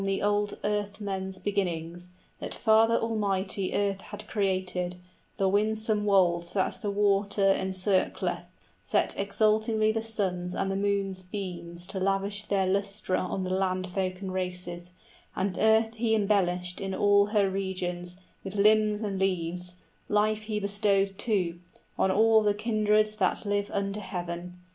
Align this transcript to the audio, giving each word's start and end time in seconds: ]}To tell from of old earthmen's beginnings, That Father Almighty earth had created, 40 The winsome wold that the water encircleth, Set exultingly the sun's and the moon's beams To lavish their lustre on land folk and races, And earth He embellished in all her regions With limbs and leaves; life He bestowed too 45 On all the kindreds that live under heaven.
]}To 0.01 0.03
tell 0.07 0.15
from 0.17 0.27
of 0.27 0.33
old 0.41 0.57
earthmen's 0.63 1.37
beginnings, 1.37 2.09
That 2.39 2.55
Father 2.55 2.95
Almighty 2.95 3.75
earth 3.75 4.01
had 4.01 4.25
created, 4.27 4.93
40 4.93 4.99
The 5.37 5.47
winsome 5.47 6.05
wold 6.05 6.45
that 6.55 6.81
the 6.81 6.89
water 6.89 7.43
encircleth, 7.47 8.45
Set 8.81 9.13
exultingly 9.15 9.91
the 9.91 10.01
sun's 10.01 10.55
and 10.55 10.71
the 10.71 10.75
moon's 10.75 11.21
beams 11.21 11.85
To 11.85 11.99
lavish 11.99 12.45
their 12.45 12.65
lustre 12.65 13.15
on 13.15 13.43
land 13.43 13.89
folk 13.91 14.21
and 14.21 14.33
races, 14.33 14.89
And 15.35 15.55
earth 15.59 15.93
He 15.93 16.15
embellished 16.15 16.81
in 16.81 16.95
all 16.95 17.27
her 17.27 17.47
regions 17.47 18.19
With 18.43 18.55
limbs 18.55 19.03
and 19.03 19.19
leaves; 19.19 19.75
life 20.09 20.41
He 20.45 20.59
bestowed 20.59 21.19
too 21.19 21.59
45 21.97 21.99
On 21.99 22.09
all 22.09 22.41
the 22.41 22.55
kindreds 22.55 23.15
that 23.17 23.45
live 23.45 23.69
under 23.71 23.99
heaven. 23.99 24.57